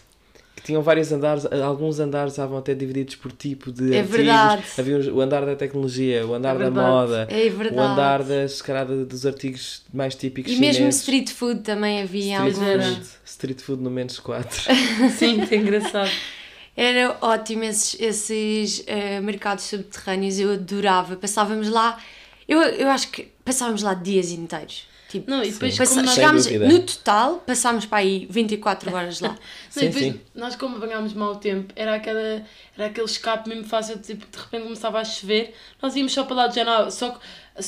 [0.63, 4.17] Que tinham vários andares, alguns andares estavam até divididos por tipo de É artigos.
[4.17, 4.63] verdade.
[4.79, 9.05] Havia o andar da tecnologia, o andar É da moda, É o andar das, de-
[9.05, 11.01] dos artigos mais típicos E mesmo chineses.
[11.01, 12.87] street food também havia Street alguns.
[12.95, 14.63] food, street food no menos 4.
[15.19, 16.11] Sim, é engraçado.
[16.77, 21.17] Era ótimo esses, esses eh, mercados subterrâneos, eu adorava.
[21.17, 21.99] Passávamos lá,
[22.49, 24.87] eu, eu acho que passávamos lá dias inteiros.
[25.13, 29.29] Tipo, Não, e depois passa- nós, chegámos, no total, passámos para aí 24 horas lá.
[29.37, 29.37] Não,
[29.71, 30.21] Sim, e depois, sim.
[30.35, 32.43] nós como apanhámos mau tempo, era, aquela,
[32.77, 36.37] era aquele escape mesmo fácil, tipo, de repente começava a chover, nós íamos só para
[36.37, 37.19] lá de janela, só que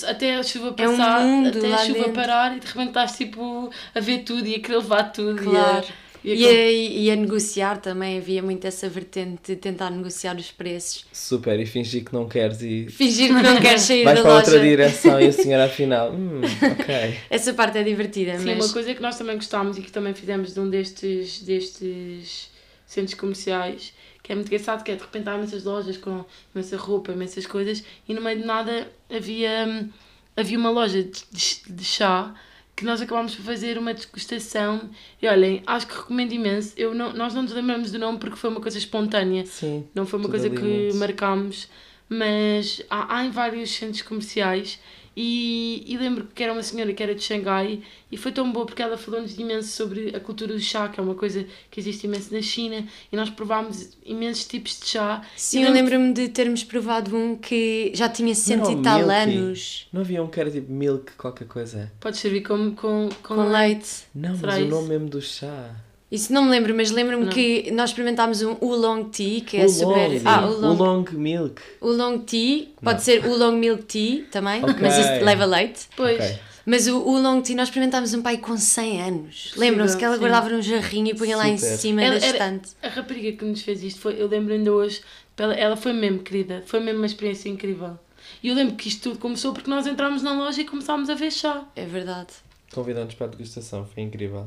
[0.06, 2.12] até a chuva É um passar, mundo até a chuva dentro.
[2.12, 5.42] parar e de repente estás tipo a ver tudo e a querer levar tudo.
[5.42, 5.84] Claro.
[5.86, 10.34] E a, E a, e a negociar também, havia muito essa vertente de tentar negociar
[10.36, 11.04] os preços.
[11.12, 14.32] Super, e fingir que não queres e Fingir que não queres sair vais da para
[14.32, 14.46] loja.
[14.46, 17.18] outra direção e a senhora afinal, hum, ok.
[17.28, 20.14] Essa parte é divertida, Sim, mas uma coisa que nós também gostámos e que também
[20.14, 22.48] fizemos de um destes, destes
[22.86, 26.78] centros comerciais, que é muito engraçado, que é de repente há imensas lojas com imensa
[26.78, 29.90] roupa, imensas coisas, e no meio de nada havia, hum,
[30.34, 32.34] havia uma loja de, de, de chá
[32.76, 34.90] que nós acabámos por fazer uma degustação.
[35.22, 36.72] E olhem, acho que recomendo imenso.
[36.76, 39.46] Eu não, nós não nos lembramos do nome porque foi uma coisa espontânea.
[39.46, 39.86] Sim.
[39.94, 41.68] Não foi uma coisa que muito- marcámos,
[42.08, 44.78] mas há, há em vários centros comerciais.
[45.16, 48.66] E, e lembro que era uma senhora que era de Xangai e foi tão boa
[48.66, 52.04] porque ela falou-nos imenso sobre a cultura do chá, que é uma coisa que existe
[52.06, 55.22] imenso na China, e nós provámos imensos tipos de chá.
[55.36, 58.82] Sim, E eu lembro- lembro-me de termos provado um que já tinha 60 Não, e
[58.82, 59.12] tal milky.
[59.14, 59.88] anos.
[59.92, 61.92] Não havia um que era tipo milk qualquer coisa?
[62.00, 64.04] Pode servir com, com, com, Com leite.
[64.14, 65.74] Não, Será mas o nome mesmo do chá.
[66.12, 67.32] Isso não me lembro, mas lembro-me Não.
[67.32, 69.72] que nós experimentámos um oolong tea, que é Oolong.
[69.74, 70.22] super.
[70.24, 70.68] Ah, oolong.
[70.78, 71.62] Oolong milk.
[71.80, 74.76] Oolong tea, pode ser oolong milk tea também, Ok.
[74.80, 75.88] mas isso leva leite.
[75.96, 76.38] Pois, Ok.
[76.66, 79.52] Mas o oolong tea nós experimentámos um pai com 100 anos.
[79.56, 80.20] Lembram-se que ela sim.
[80.20, 82.70] guardava num jarrinho e punha lá em cima Ela da estante.
[82.82, 85.02] a rapariga que nos fez isto, foi, eu lembro ainda hoje,
[85.36, 87.98] ela, ela foi mesmo querida, foi mesmo uma experiência incrível.
[88.42, 91.14] E eu lembro que isto tudo começou porque nós entramos na loja e começámos a
[91.14, 91.64] ver chá.
[91.76, 92.28] É verdade.
[92.72, 94.46] Convidando-nos para a degustação, foi incrível.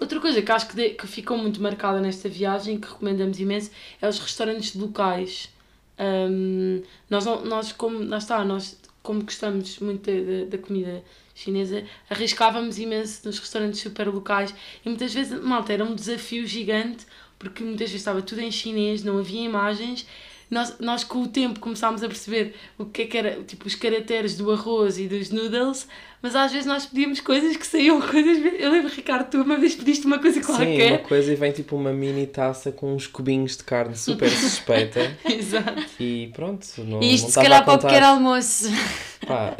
[0.00, 3.70] Outra coisa que acho que, de- que ficou muito marcada nesta viagem, que recomendamos imenso,
[4.00, 5.50] é os restaurantes locais.
[5.98, 10.10] Ahm, nós, nós, como, lá está, nós, como gostamos muito
[10.48, 15.94] da comida chinesa, arriscávamos imenso nos restaurantes super locais e muitas vezes, malta, era um
[15.94, 17.06] desafio gigante,
[17.38, 20.06] porque muitas vezes estava tudo em chinês, não havia imagens.
[20.50, 23.74] Nós, nós com o tempo começámos a perceber o que é que era, tipo, os
[23.76, 25.86] caracteres do arroz e dos noodles,
[26.20, 28.38] mas às vezes nós pedíamos coisas que saíam coisas.
[28.58, 31.02] Eu lembro, Ricardo, tu uma vez pediste uma coisa Sim, uma qualquer.
[31.04, 35.16] coisa e vem tipo uma mini taça com uns cubinhos de carne super suspeita.
[35.24, 35.82] Exato.
[36.00, 38.68] E pronto, não, E isto não se calhar para o pequeno almoço.
[39.26, 39.56] Pá,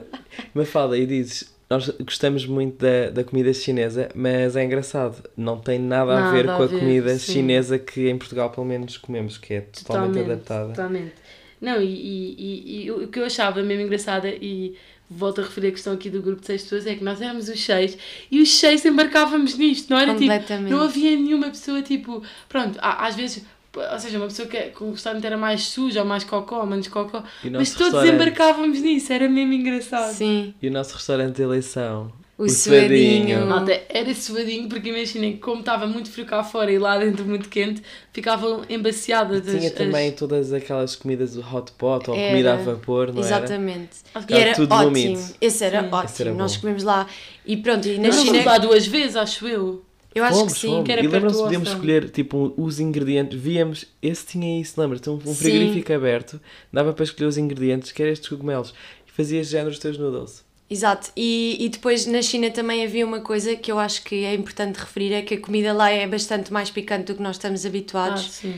[0.53, 5.78] Mafalda, e dizes, nós gostamos muito da, da comida chinesa, mas é engraçado, não tem
[5.78, 7.33] nada, a Nada ver a com a ver, comida sim.
[7.35, 10.68] chinesa que em Portugal pelo menos comemos, que é totalmente, adaptada.
[10.70, 11.12] Totalmente.
[11.61, 14.74] Não, e, e, e- e o que eu achava mesmo engraçada, e
[15.09, 17.48] volto a referir a questão aqui do grupo de seis pessoas, é que nós éramos
[17.48, 17.96] os seis
[18.30, 20.28] e os seis embarcávamos nisto, não era tipo.
[20.30, 20.70] Completamente.
[20.70, 22.22] Não havia nenhuma pessoa tipo.
[22.48, 23.44] Pronto, às vezes.
[23.74, 26.61] Ou seja, uma pessoa que, é- que o restaurante era mais sujo, ou mais cocó,
[26.61, 30.12] ou menos cocó, E o mas todos restaurante- embarcávamos nisso, era mesmo engraçado.
[30.12, 32.12] Sim, E o nosso restaurante de eleição?
[32.37, 33.46] o, suadinho.
[33.46, 37.24] Malta, era suadinho porque imaginem que como estava muito frio cá fora e lá dentro
[37.26, 37.83] muito quente,
[38.14, 42.30] ficavam embaciadas as, Tinha as- também todas aquelas comidas do hot pot ou Era.
[42.30, 43.37] comida a vapor, não era?
[43.37, 43.90] Exatamente.
[44.26, 45.35] Que E era tudo ótimo.
[45.40, 45.88] Esse era Sim.
[45.92, 46.04] ótimo.
[46.11, 47.06] Esse era Nós comemos lá.
[47.46, 48.30] E pronto, e na Nós China.
[48.30, 49.85] fomos lá duas vezes, acho eu.
[50.14, 50.68] Eu acho Fomos, que sim.
[50.68, 50.85] fomos.
[50.87, 55.09] que era e lembram-se podíamos escolher tipo os ingredientes, víamos, esse tinha isso, lembras-te?
[55.09, 55.35] Um, um Sim.
[55.35, 56.40] frigorífico aberto,
[56.73, 58.75] dava para escolher os ingredientes, que eram estes cogumelos,
[59.07, 60.44] e fazias género os teus noodles.
[60.68, 64.35] Exato, e, e depois na China também havia uma coisa que eu acho que é
[64.35, 67.64] importante referir: é que a comida lá é bastante mais picante do que nós estamos
[67.64, 68.31] Ah, habituados.
[68.31, 68.55] sim.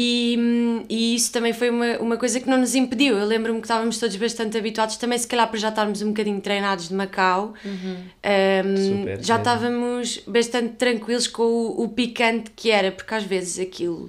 [0.00, 3.18] E, hum, e isso também foi uma, uma coisa que não nos impediu.
[3.18, 6.40] Eu lembro-me que estávamos todos bastante habituados, também se calhar por já estarmos um bocadinho
[6.40, 12.92] treinados de Macau, hum, Super, já estávamos bastante tranquilos com o, o picante que era,
[12.92, 14.08] porque às vezes aquilo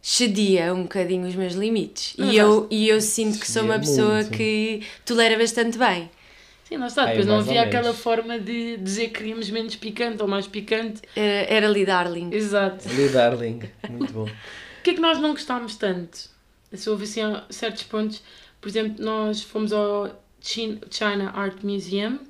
[0.00, 2.14] cedia um bocadinho os meus limites.
[2.16, 4.30] E eu, e eu sinto que sou uma pessoa muito.
[4.30, 6.08] que tolera bastante bem.
[6.68, 7.04] Sim, lá está.
[7.06, 11.02] Depois não havia aquela forma de dizer que queríamos menos picante ou mais picante.
[11.16, 12.30] Era, era ali darling.
[12.32, 12.88] Exato.
[12.88, 14.28] Ali, darling, muito bom.
[14.86, 16.28] O que é que nós não gostámos tanto?
[16.72, 17.20] Se houve assim
[17.50, 18.22] certos pontos,
[18.60, 22.20] por exemplo, nós fomos ao Chin- China Art Museum,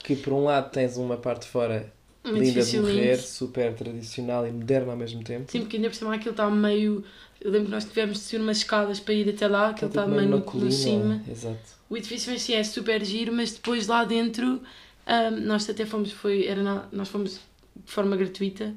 [0.00, 1.90] Que por um lado tens uma parte fora
[2.22, 3.22] um linda de morrer, lindo.
[3.22, 5.50] super tradicional e moderna ao mesmo tempo.
[5.50, 7.02] Sim, porque ainda por cima aquilo está meio.
[7.40, 10.00] Eu lembro que nós tivemos de subir umas escadas para ir até lá, aquilo Está
[10.00, 11.22] está tipo meio numa no, colina, no cima.
[11.26, 11.76] Exato.
[11.88, 14.60] O edifício em si é super giro, mas depois lá dentro
[15.06, 17.40] ahm, nós até fomos, foi, era na- nós fomos
[17.74, 18.74] de forma gratuita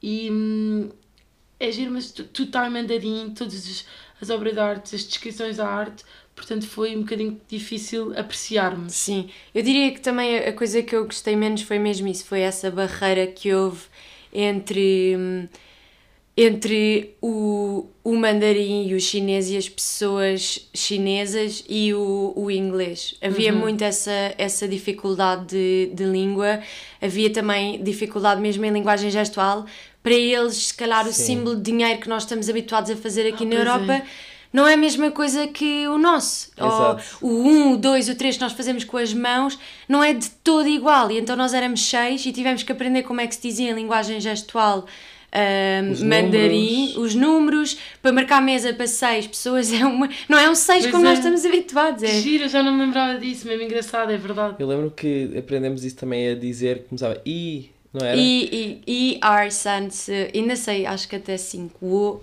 [0.00, 0.90] e hum,
[1.66, 3.84] é giro, mas tu- tudo está emendadinho, todas as,
[4.20, 8.92] as obras de arte, as descrições da arte, portanto foi um bocadinho difícil apreciarmos.
[8.94, 12.40] Sim, eu diria que também a coisa que eu gostei menos foi mesmo isso, foi
[12.40, 13.82] essa barreira que houve
[14.32, 15.48] entre, hum,
[16.36, 23.14] entre o, o mandarim e o chinês e as pessoas chinesas e o, o inglês.
[23.20, 26.60] Havia muito essa, essa dificuldade de, de língua,
[27.00, 29.66] havia também dificuldade mesmo em linguagem gestual.
[30.02, 31.22] Para eles, se calhar, o Sim.
[31.24, 33.58] símbolo de dinheiro que nós estamos habituados a fazer aqui Ah, na é.
[33.58, 34.02] Europa
[34.52, 36.50] não é a mesma coisa que o nosso.
[36.58, 40.12] Ou o 1, o 2, o 3 que nós fazemos com as mãos não é
[40.12, 41.10] de todo igual.
[41.10, 43.74] E então nós éramos seis e tivemos que aprender como é que se dizia em
[43.74, 44.86] linguagem gestual.
[45.90, 46.96] Os mandarim, números.
[46.96, 50.92] os números, para marcar mesa para seis pessoas é uma, não é um seis Pois
[50.92, 51.08] como é.
[51.08, 52.02] nós estamos habituados.
[52.02, 52.20] É.
[52.20, 54.56] giro, eu já não me lembrava disso, mesmo engraçado, é verdade.
[54.58, 58.16] Eu lembro que aprendemos isso também a dizer que começava I, não era?
[58.16, 61.84] E, e, e R, sans, ainda sei, acho que até 5.
[61.84, 62.20] O,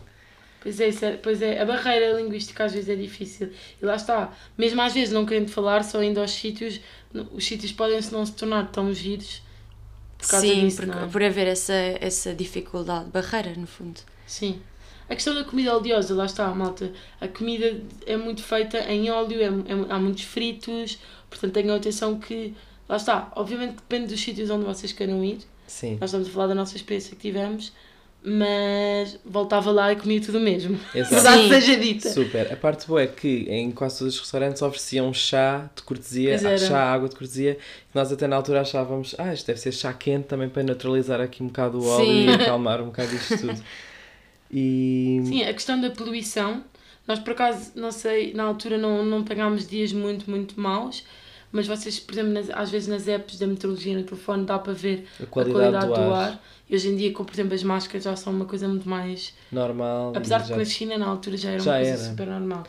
[0.62, 3.50] Pois é, é, pois é, a barreira linguística às vezes é difícil.
[3.82, 6.82] E lá está, mesmo às vezes não querendo falar, só indo aos sítios,
[7.32, 9.42] os sítios podem -se não se tornar tão giros
[10.20, 11.08] por causa Sim, disso, por, não é?
[11.08, 14.00] por haver essa, essa dificuldade, barreira, no fundo.
[14.28, 14.62] Sim.
[15.10, 16.92] A questão da comida oleosa, lá está, malta.
[17.20, 22.20] A comida é muito feita em óleo, é, é- há muitos fritos, portanto tenham atenção
[22.20, 22.54] que,
[22.88, 25.40] lá está, obviamente depende dos sítios onde vocês queiram ir.
[25.66, 25.98] Sim.
[26.00, 27.72] Nós estamos a falar da nossa experiência que tivemos,
[28.30, 30.80] mas voltava lá e comia tudo o mesmo.
[30.94, 31.16] Exato.
[31.16, 32.10] Verdade seja dita.
[32.10, 32.54] Super.
[32.54, 36.94] A parte boa é que em quase todos os restaurantes ofereciam chá de cortesia, chá,
[36.94, 37.56] água de cortesia.
[37.56, 41.20] que Nós até na altura achávamos, ah, isto deve ser chá quente também para neutralizar
[41.20, 42.30] aqui um bocado o óleo Sim.
[42.30, 43.60] e acalmar um bocado isto tudo.
[44.52, 46.64] E Sim, a questão da poluição,
[47.08, 51.04] nós por acaso, não sei, na altura não, não pegámos dias muito, muito maus,
[51.52, 54.74] mas vocês, por exemplo, nas- às vezes nas apps da meteorologia no telefone dá para
[54.74, 58.04] ver a a qualidade, do, ar, E hoje em dia, como por exemplo as máscaras
[58.04, 59.34] já são uma coisa muito mais.
[59.52, 60.14] normal.
[60.16, 62.10] Apesar de que na China na altura já era Já uma coisa era.
[62.12, 62.64] super normal.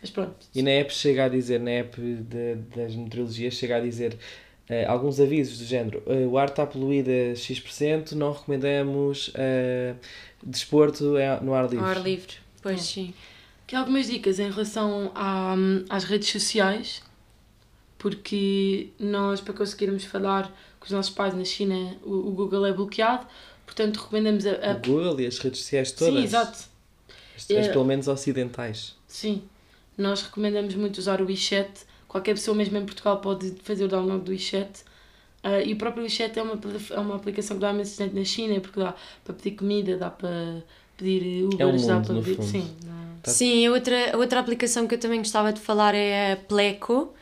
[0.00, 0.34] Mas pronto.
[0.54, 4.16] E na app chega a dizer, na app de- das meteorologias, chega a dizer
[4.68, 9.94] eh, alguns avisos do género: eh, o ar está poluído a X%, não recomendamos eh,
[10.42, 11.78] desporto no ar livre.
[11.78, 12.82] Ao ar livre, pois É.
[12.82, 13.14] sim.
[13.64, 15.54] Aqui algumas dicas em relação à,
[15.88, 17.02] às redes sociais,
[17.98, 20.44] porque nós, para conseguirmos falar
[20.78, 23.26] com os nossos pais na China, o, o Google é bloqueado,
[23.64, 24.50] portanto recomendamos a.
[24.52, 26.14] a- O Google e as redes sociais todas.
[26.14, 26.58] Sim, exato.
[27.36, 27.72] As, as É.
[27.72, 28.94] pelo menos ocidentais.
[29.06, 29.42] Sim.
[29.96, 31.70] Nós recomendamos muito usar o WeChat.
[32.06, 34.84] Qualquer pessoa, mesmo em Portugal, pode fazer o download do WeChat.
[35.42, 36.58] Ah, e o próprio WeChat é uma,
[36.90, 40.62] é uma aplicação que dá imenso na China, porque dá para pedir comida, dá para
[40.96, 42.36] pedir Uber, É um dá mundo, para no pedir.
[42.36, 42.46] fundo.
[42.48, 42.76] Sim,
[43.22, 43.30] Tá.
[43.32, 47.12] Sim, a outra, a outra aplicação que eu também gostava de falar é a Pleco,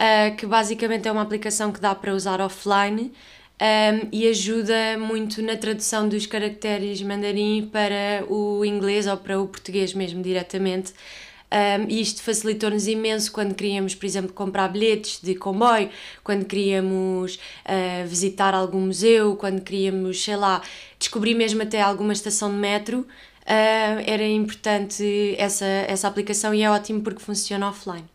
[0.00, 3.12] ah, que basicamente é uma aplicação que dá para usar offline
[3.60, 9.46] ahm, e ajuda muito na tradução dos caracteres mandarim para o inglês ou para o
[9.46, 10.94] português mesmo diretamente.
[11.52, 15.90] Um, e isto facilitou-nos imenso quando queríamos, por exemplo, comprar bilhetes de comboio,
[16.24, 20.62] quando queríamos ah, visitar algum museu, quando queríamos, sei lá,
[20.98, 23.06] descobrir mesmo até alguma estação de metro.
[23.44, 28.06] ah, era importante essa, essa aplicação e é ótimo porque funciona offline.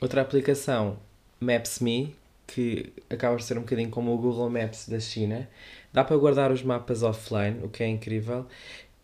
[0.00, 0.98] Outra aplicação,
[1.40, 2.14] Maps.me,
[2.46, 5.48] que acaba por ser um bocadinho como o Google Maps da China.
[5.92, 8.46] Dá para guardar os mapas offline, o que é incrível.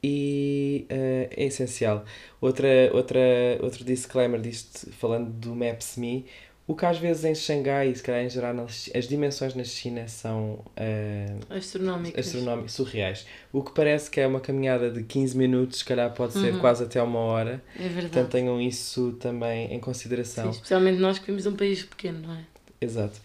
[0.03, 2.05] E eh, é essencial.
[2.41, 3.21] Outra, outra,
[3.63, 6.27] outro disclaimer disto, falando do Maps.me,
[6.67, 10.07] o que às vezes em Xangai e se calhar em geral as dimensões na China
[10.07, 12.27] são eh, Astronómicas.
[12.27, 13.27] astronómicas, surreais.
[13.53, 16.85] O que parece que é uma caminhada de 15 minutos, se calhar pode ser quase
[16.85, 17.63] até uma hora.
[17.77, 18.09] É verdade.
[18.09, 20.51] Portanto, tenham isso também em Sim, consideração.
[20.51, 22.45] especialmente nós que vivemos num país pequeno, não é?
[22.81, 23.21] Exato.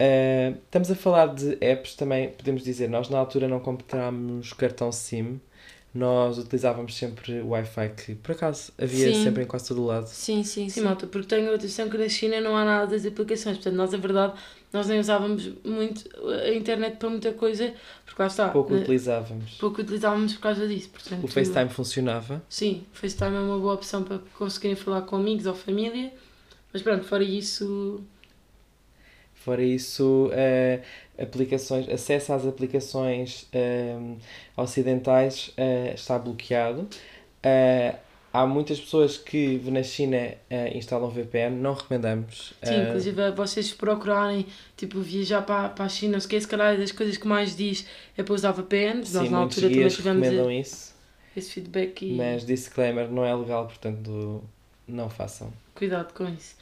[0.00, 4.92] Uh, estamos a falar de apps também, podemos dizer, nós na altura não comprámos cartão
[4.92, 5.40] SIM,
[5.94, 9.24] nós utilizávamos sempre o Wi-Fi, que por acaso havia Sim.
[9.24, 10.06] sempre em quase todo o lado.
[10.06, 10.80] Sim, sim, Sim, sim.
[10.82, 13.56] malta, porque tenho a atenção que na China não há nada das aplicações.
[13.56, 14.34] Portanto, nós, a verdade,
[14.72, 16.04] nós nem usávamos muito
[16.44, 17.72] a internet para muita coisa,
[18.04, 18.48] porque lá está.
[18.50, 19.54] Pouco eh, utilizávamos.
[19.54, 20.90] pouco utilizávamos por causa disso.
[20.90, 22.42] Portanto, O FaceTime funcionava.
[22.48, 26.12] Sim, o FaceTime é uma boa opção para conseguirem falar com amigos ou família.
[26.72, 28.02] Mas pronto, fora isso,
[29.34, 30.82] Fora isso, uh,
[31.20, 34.16] aplicações, acesso às aplicações um,
[34.56, 36.82] ocidentais uh, está bloqueado.
[36.82, 37.96] Uh,
[38.32, 42.54] há muitas pessoas que na China uh, instalam VPN, não recomendamos.
[42.62, 47.16] sim, inclusive é vocês procurarem, tipo, viajar para, para a China, se calhar das coisas
[47.16, 49.04] que mais diz é para usar VPN.
[49.04, 50.94] sim, nós na altura também tivemos isso.
[51.36, 54.42] esse feedback e Mas disclaimer, não é legal, portanto
[54.86, 55.52] não façam.
[55.74, 56.56] cuidado com isso.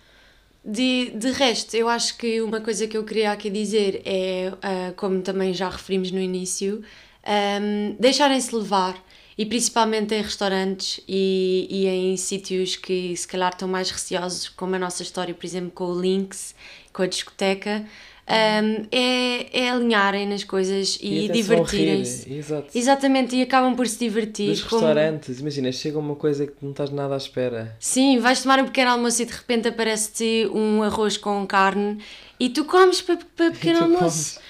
[0.69, 4.93] De, de resto, eu acho que uma coisa que eu queria aqui dizer é, ah,
[4.97, 6.83] como também já referimos no início,
[7.25, 9.01] ahm, deixarem-se levar
[9.39, 14.75] e principalmente em restaurantes e, e em sítios que se calhar estão mais receosos, como
[14.75, 16.53] a nossa história, por exemplo, com o Lynx,
[16.93, 17.87] com a discoteca,
[18.27, 22.29] ahm, é, é alinharem nas coisas e, vão divertirem-se.
[22.75, 24.51] Exatamente, e acabam por se divertir.
[24.51, 27.77] Dos como- restaurantes, imagina, chega uma coisa que não estás nada à espera.
[27.79, 31.99] Sim, vais tomar um pequeno almoço e de repente aparece-te um arroz com carne
[32.39, 34.41] e tu comes para, para pequeno almoço.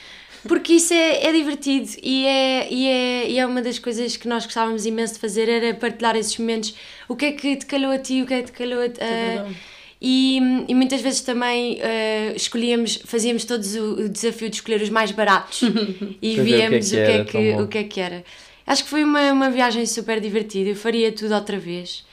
[0.48, 4.28] Porque isso é, é divertido e é, e, é, e é uma das coisas que
[4.28, 6.72] nós gostávamos imenso de fazer, era partilhar esses momentos.
[7.08, 8.84] O que é que te calhou a ti, o que é que te calhou a...
[8.84, 9.75] É a-.
[10.00, 14.90] e, e muitas vezes também eh, escolhíamos, fazíamos todos o, o desafio de escolher os
[14.90, 15.62] mais baratos
[16.20, 17.78] e Para ver o que é víamos que o que é era, que, o que
[17.78, 18.24] é que era.
[18.66, 22.04] Acho que foi uma, uma viagem super divertida, eu faria tudo outra vez.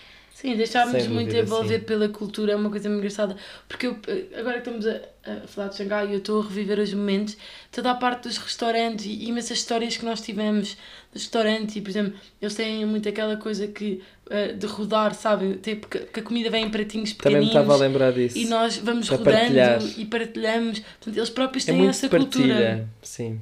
[0.43, 1.85] Sim, deixámos Sem muito envolver sim.
[1.85, 3.37] pela cultura, é uma coisa muito engraçada.
[3.65, 6.79] Porque eu, eh, agora que estamos a, a falar de Xangai, eu estou a reviver
[6.79, 7.37] os momentos,
[7.71, 10.75] toda a parte dos restaurantes e imensas histórias que nós tivemos
[11.13, 11.77] dos restaurantes.
[11.77, 15.55] E, por exemplo, eles têm muito aquela coisa que, eh, de rodar, sabe?
[15.63, 17.61] Tipo, que, que a comida vem em pratinhos Também me pequeninos.
[17.69, 18.37] estava a lembrar disso.
[18.37, 19.81] E nós vamos rodando partilhar.
[19.97, 20.79] e partilhamos.
[20.79, 22.53] Portanto, eles próprios é têm muito essa partilha.
[22.53, 22.89] cultura.
[23.01, 23.39] Sim.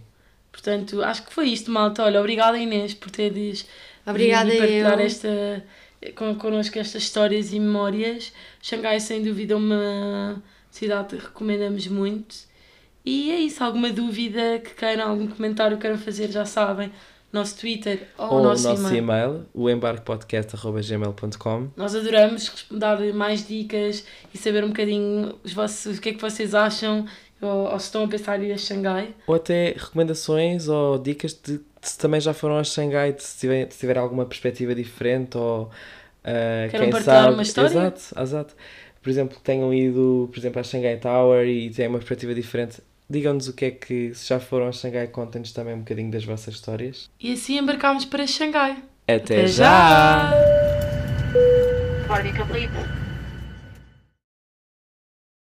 [0.52, 2.04] Portanto, acho que foi isto, malta.
[2.04, 3.66] Olha, obrigada Inês por teres
[4.06, 5.06] Obrigada e partilhar eu.
[5.06, 5.64] esta,
[6.16, 8.32] con, connosco estas histórias e memórias.
[8.62, 12.36] Xangai, sem dúvida, uma cidade que recomendamos muito.
[13.06, 13.64] E é isso.
[13.64, 16.91] Alguma dúvida que queiram, algum comentário que queiram fazer, já sabem.
[17.32, 19.45] Nosso Twitter ou, Ou nosso, nosso e-mail.
[19.54, 21.70] o embarquepodcast.gmail.com.
[21.78, 26.20] Nós adoramos dar mais dicas e saber um bocadinho os vossos, o que é que
[26.22, 27.06] vocês acham
[27.42, 29.14] ou, ou se estão a pensar em ir a Xangai.
[29.28, 33.39] Ou até recomendações ou dicas de, de se também já foram a Xangai, de se
[33.39, 35.70] tiver, se tiver alguma perspectiva diferente ou
[36.24, 37.34] Querem quem sabe.
[37.34, 37.70] uma história?
[37.70, 38.56] Exato, exato.
[39.02, 42.80] Por exemplo, que tenham ido, por exemplo, à Xangai Tower e têm uma perspectiva diferente.
[43.10, 46.24] Digam-nos o que é que, se já foram a Xangai, contem-nos também um bocadinho das
[46.24, 47.10] vossas histórias.
[47.20, 48.78] E assim embarcámos para Xangai.
[49.08, 50.32] Até, Até já!
[50.32, 50.34] já!
[52.08, 53.01] Party complete.